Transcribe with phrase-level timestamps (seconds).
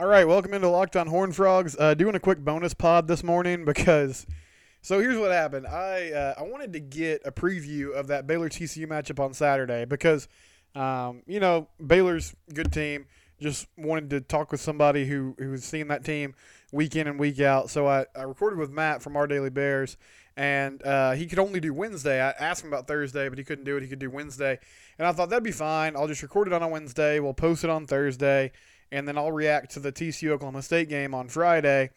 [0.00, 1.76] All right, welcome into Locked on Horn Frogs.
[1.78, 4.26] Uh, doing a quick bonus pod this morning because.
[4.80, 5.66] So here's what happened.
[5.66, 9.84] I uh, I wanted to get a preview of that Baylor TCU matchup on Saturday
[9.84, 10.26] because,
[10.74, 13.08] um, you know, Baylor's good team.
[13.42, 16.34] Just wanted to talk with somebody who who's seen that team
[16.72, 17.68] week in and week out.
[17.68, 19.98] So I, I recorded with Matt from Our Daily Bears,
[20.34, 22.22] and uh, he could only do Wednesday.
[22.22, 23.82] I asked him about Thursday, but he couldn't do it.
[23.82, 24.60] He could do Wednesday,
[24.98, 25.94] and I thought that'd be fine.
[25.94, 27.20] I'll just record it on a Wednesday.
[27.20, 28.50] We'll post it on Thursday
[28.92, 31.90] and then I'll react to the TCU Oklahoma State game on Friday.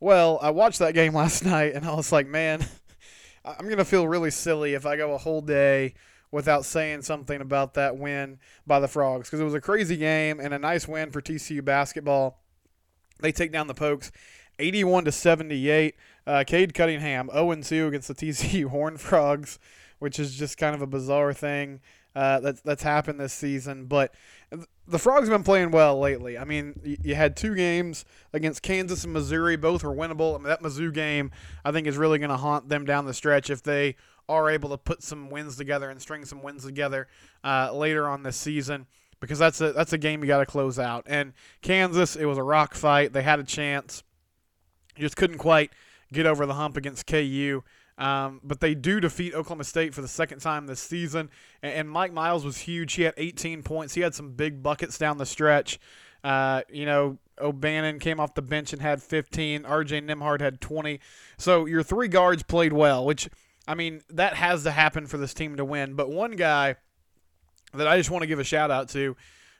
[0.00, 2.66] Well, I watched that game last night and I was like, man,
[3.44, 5.94] I'm going to feel really silly if I go a whole day
[6.30, 10.40] without saying something about that win by the Frogs because it was a crazy game
[10.40, 12.40] and a nice win for TCU basketball.
[13.20, 14.10] They take down the Pokes
[14.58, 15.94] 81 to 78.
[16.26, 19.58] Uh, Cade Cunningham 0 2 against the TCU Horn Frogs,
[19.98, 21.80] which is just kind of a bizarre thing
[22.14, 23.86] uh, that's that's happened this season.
[23.86, 24.14] But
[24.86, 26.38] the Frogs have been playing well lately.
[26.38, 30.34] I mean, you had two games against Kansas and Missouri, both were winnable.
[30.34, 31.30] I mean, that Mizzou game,
[31.64, 33.96] I think, is really going to haunt them down the stretch if they
[34.28, 37.08] are able to put some wins together and string some wins together
[37.42, 38.86] uh, later on this season.
[39.20, 41.04] Because that's a that's a game you got to close out.
[41.06, 43.14] And Kansas, it was a rock fight.
[43.14, 44.02] They had a chance,
[44.96, 45.72] just couldn't quite
[46.12, 47.62] get over the hump against KU.
[47.96, 51.30] Um, but they do defeat Oklahoma State for the second time this season.
[51.62, 52.94] And, and, Mike Miles was huge.
[52.94, 53.94] He had 18 points.
[53.94, 55.78] He had some big buckets down the stretch.
[56.24, 59.62] Uh, you know, O'Bannon came off the bench and had 15.
[59.62, 60.98] RJ Nembhard had 20.
[61.36, 63.28] So your three guards played well, which,
[63.68, 65.94] I mean, that has to happen for this team to win.
[65.94, 66.76] But one guy
[67.74, 69.16] that I just want to give a shout out to,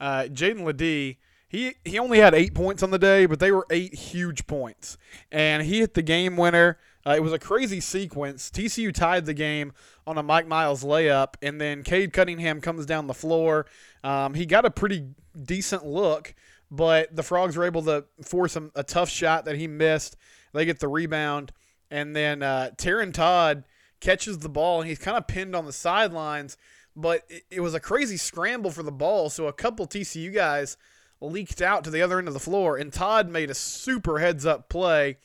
[0.00, 1.18] uh, Jaedon LeDee,
[1.48, 4.98] he, he only had eight points on the day, but they were eight huge points.
[5.30, 8.50] And he hit the game winner uh, it was a crazy sequence.
[8.50, 9.72] TCU tied the game
[10.06, 13.66] on a Mike Miles layup, and then Cade Cunningham comes down the floor.
[14.02, 15.06] Um, he got a pretty
[15.40, 16.34] decent look,
[16.70, 20.16] but the Frogs were able to force him a tough shot that he missed.
[20.52, 21.52] They get the rebound,
[21.92, 23.64] and then uh, Taryn Todd
[24.00, 26.56] catches the ball, and he's kind of pinned on the sidelines.
[26.96, 30.76] But it, it was a crazy scramble for the ball, so a couple TCU guys
[31.20, 34.44] leaked out to the other end of the floor, and Todd made a super heads
[34.44, 35.18] up play.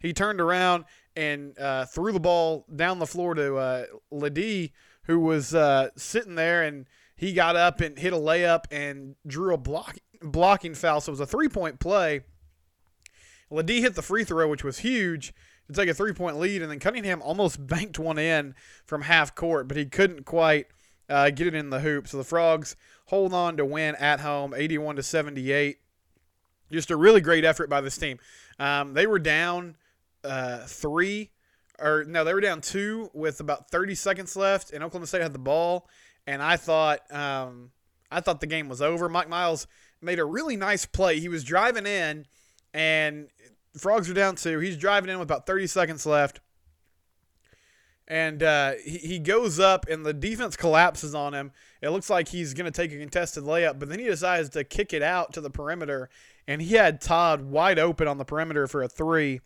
[0.00, 0.84] He turned around
[1.18, 3.84] and uh, threw the ball down the floor to uh,
[5.02, 6.86] who was uh, sitting there, and
[7.16, 11.00] he got up and hit a layup and drew a block, blocking foul.
[11.00, 12.20] So it was a three point play.
[13.50, 15.34] LeDee hit the free throw, which was huge
[15.66, 18.54] to take a three point lead, and then Cunningham almost banked one in
[18.84, 20.66] from half court, but he couldn't quite
[21.08, 22.06] uh, get it in the hoop.
[22.06, 25.78] So the Frogs hold on to win at home, 81 to 78.
[26.70, 28.18] Just a really great effort by this team.
[28.60, 29.76] Um, they were down
[30.24, 31.30] uh, three,
[31.78, 35.32] or no, they were down two with about 30 seconds left, and Oklahoma State had
[35.32, 35.88] the ball.
[36.26, 37.70] And I thought, um,
[38.10, 39.08] I thought the game was over.
[39.08, 39.66] Mike Miles
[40.00, 41.20] made a really nice play.
[41.20, 42.26] He was driving in,
[42.74, 43.28] and
[43.76, 44.58] Frogs are down two.
[44.58, 46.40] He's driving in with about 30 seconds left.
[48.06, 51.52] And uh, he, he goes up, and the defense collapses on him.
[51.82, 54.64] It looks like he's going to take a contested layup, but then he decides to
[54.64, 56.08] kick it out to the perimeter.
[56.46, 59.40] And he had Todd wide open on the perimeter for a three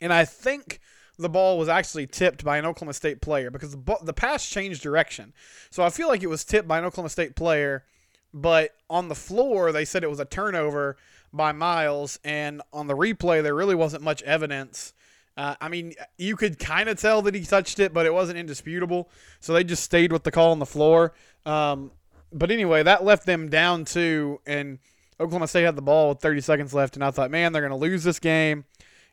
[0.00, 0.80] and I think
[1.18, 4.82] the ball was actually tipped by an Oklahoma State player because the, the pass changed
[4.82, 5.32] direction.
[5.70, 7.84] So I feel like it was tipped by an Oklahoma State player,
[8.32, 10.96] but on the floor they said it was a turnover
[11.32, 14.92] by Miles, and on the replay there really wasn't much evidence.
[15.36, 18.38] Uh, I mean, you could kind of tell that he touched it, but it wasn't
[18.38, 19.10] indisputable.
[19.40, 21.12] So they just stayed with the call on the floor.
[21.44, 21.90] Um,
[22.32, 24.78] but anyway, that left them down two, and
[25.18, 27.70] Oklahoma State had the ball with 30 seconds left, and I thought, man, they're going
[27.70, 28.64] to lose this game.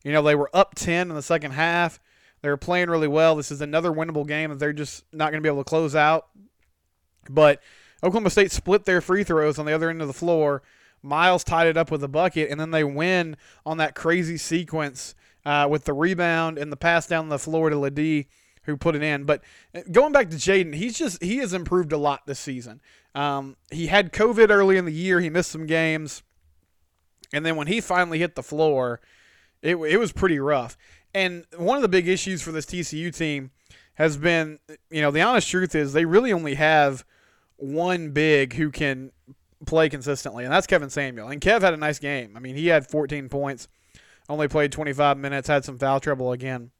[0.04, 2.00] You know, they were up 10 in the second half.
[2.42, 3.36] They were playing really well.
[3.36, 5.96] This is another winnable game that they're just not going to be able to close
[5.96, 6.28] out.
[7.30, 7.62] But
[8.04, 10.64] Oklahoma State split their free throws on the other end of the floor.
[11.04, 15.16] Miles tied it up with a bucket, and then they win on that crazy sequence
[15.46, 18.28] uh, with the rebound and the pass down the floor to LeDee,
[18.64, 19.24] who put it in.
[19.24, 22.82] But uh, going back to Jaedon, he's just he has improved a lot this season.
[23.14, 25.20] Um, he had COVID early in the year.
[25.20, 26.24] He missed some games,
[27.34, 29.00] and then when he finally hit the floor,
[29.62, 30.78] it, it was pretty rough.
[31.14, 33.52] And one of the big issues for this TCU team
[33.96, 34.60] has been,
[34.90, 37.06] you know, the honest truth is they really only have
[37.58, 39.12] one big who can
[39.66, 41.28] play consistently, and that's Kevin Samuel.
[41.28, 42.34] And Kev had a nice game.
[42.36, 43.68] I mean, he had 14 points,
[44.30, 46.72] only played 25 minutes, had some foul trouble again.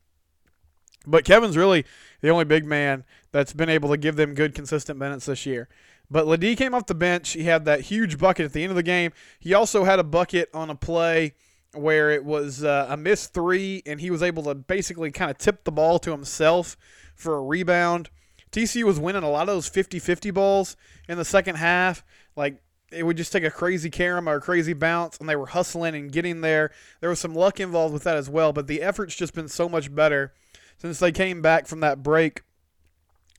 [1.06, 1.86] But Kevin's really
[2.22, 5.68] the only big man that's been able to give them good, consistent minutes this year.
[6.10, 7.32] But LeDee came off the bench.
[7.32, 9.12] He had that huge bucket at the end of the game.
[9.40, 11.34] He also had a bucket on a play–
[11.74, 15.38] where it was uh, a missed three, and he was able to basically kind of
[15.38, 16.78] tip the ball to himself
[17.16, 18.10] for a rebound.
[18.52, 20.76] TCU was winning a lot of those 50 50 balls
[21.08, 22.04] in the second half.
[22.36, 25.48] Like, it would just take a crazy carom or a crazy bounce, and they were
[25.48, 26.72] hustling and getting there.
[27.00, 29.70] There was some luck involved with that as well, but the effort's just been so
[29.70, 30.34] much better
[30.78, 32.42] since they came back from that break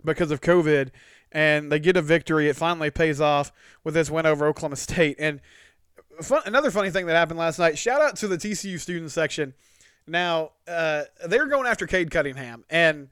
[0.04, 0.90] because of COVID,
[1.30, 2.48] and they get a victory.
[2.48, 3.52] It finally pays off
[3.84, 5.16] with this win over Oklahoma State.
[5.18, 5.40] And
[6.20, 7.78] fun, another funny thing that happened last night.
[7.78, 9.54] Shout out to the TCU student section.
[10.06, 13.08] Now uh, they were going after Cade Cunningham, and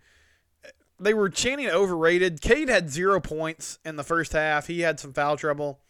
[0.98, 2.40] they were chanting overrated.
[2.40, 4.66] Cade had zero points in the first half.
[4.66, 5.80] He had some foul trouble.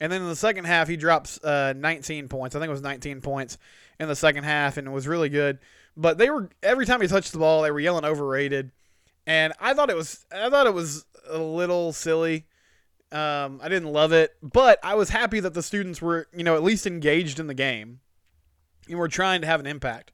[0.00, 2.56] And then in the second half, he drops uh, 19 points.
[2.56, 3.58] I think it was 19 points
[3.98, 5.58] in the second half, and it was really good.
[5.96, 8.70] But they were every time he touched the ball, they were yelling overrated,
[9.26, 12.46] and I thought it was I thought it was a little silly.
[13.12, 16.54] Um, I didn't love it, but I was happy that the students were you know
[16.54, 18.00] at least engaged in the game,
[18.88, 20.12] and were trying to have an impact.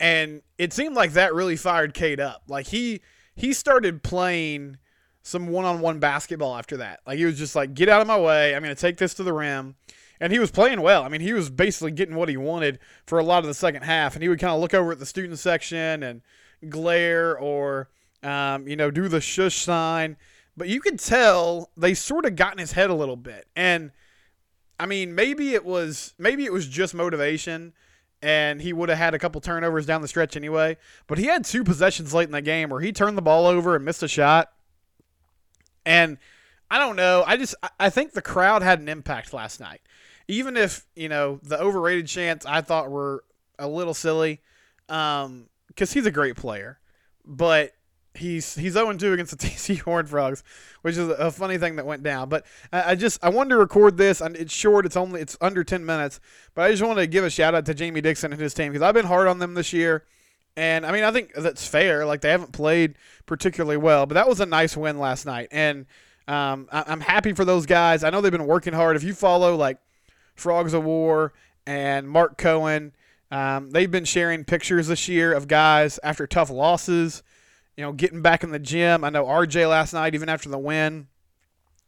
[0.00, 2.44] And it seemed like that really fired Cade up.
[2.48, 3.02] Like he
[3.34, 4.78] he started playing
[5.22, 7.00] some one-on-one basketball after that.
[7.06, 8.54] Like he was just like, "Get out of my way!
[8.54, 9.76] I'm going to take this to the rim."
[10.20, 11.02] And he was playing well.
[11.02, 13.82] I mean, he was basically getting what he wanted for a lot of the second
[13.82, 14.14] half.
[14.14, 16.22] And he would kind of look over at the student section and
[16.70, 17.90] glare or,
[18.22, 20.16] um, you know, do the shush sign.
[20.56, 23.46] But you could tell they sort of got in his head a little bit.
[23.54, 23.92] And
[24.80, 27.72] I mean, maybe it was maybe it was just motivation
[28.22, 30.76] and he would have had a couple turnovers down the stretch anyway.
[31.06, 33.76] But he had two possessions late in the game where he turned the ball over
[33.76, 34.52] and missed a shot.
[35.84, 36.18] And
[36.70, 37.22] I don't know.
[37.26, 39.80] I just I think the crowd had an impact last night.
[40.28, 43.22] Even if, you know, the overrated chants I thought were
[43.58, 44.40] a little silly
[44.88, 46.80] um cuz he's a great player.
[47.24, 47.75] But
[48.16, 50.42] he's he's 0 2 against the TC Horned Frogs,
[50.82, 52.28] which is a funny thing that went down.
[52.28, 54.86] But I, I just I wanted to record this, and it's short.
[54.86, 56.20] It's only it's under 10 minutes,
[56.54, 58.72] but I just wanted to give a shout out to Jamie Dixon and his team
[58.72, 60.04] because I've been hard on them this year.
[60.56, 62.06] And I mean, I think that's fair.
[62.06, 62.96] Like they haven't played
[63.26, 65.86] particularly well, but that was a nice win last night, and
[66.28, 68.02] um, I, I'm happy for those guys.
[68.02, 68.96] I know they've been working hard.
[68.96, 69.78] If you follow like
[70.34, 71.32] Frogs O' War
[71.66, 72.92] and Mark Cohen,
[73.30, 77.22] um, they've been sharing pictures this year of guys after tough losses
[77.76, 79.04] you know, getting back in the gym.
[79.04, 81.08] I know RJ last night, even after the win,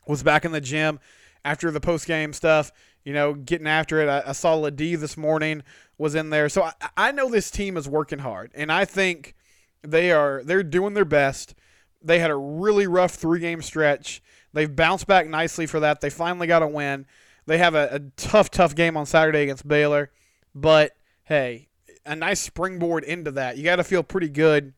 [0.06, 1.00] was back in the gym
[1.44, 2.72] after the post game stuff.
[3.04, 4.08] You know, getting after it.
[4.08, 5.62] I, I saw LeDee this morning
[5.96, 9.34] was in there, so I, I know this team is working hard, and I think
[9.82, 11.54] they are they're doing their best.
[12.02, 14.22] They had a really rough three game stretch.
[14.52, 16.00] They've bounced back nicely for that.
[16.00, 17.06] They finally got a win.
[17.46, 20.10] They have a, a tough, tough game on Saturday against Baylor,
[20.54, 20.92] but
[21.24, 21.68] hey,
[22.04, 23.56] a nice springboard into that.
[23.56, 24.74] You got to feel pretty good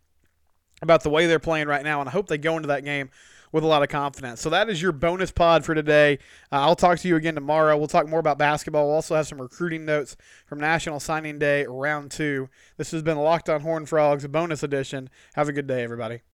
[0.83, 3.11] about the way they're playing right now, and I hope they go into that game
[3.53, 4.41] with a lot of confidence.
[4.41, 6.19] So that is your bonus pod for today.
[6.53, 7.77] Uh, I'll talk to you again tomorrow.
[7.77, 8.87] We'll talk more about basketball.
[8.87, 10.17] We'll also have some recruiting notes
[10.47, 12.49] from National Signing Day round two.
[12.77, 15.11] This has been Locked on Horn Frogs bonus edition.
[15.35, 16.21] Have a good day, everybody.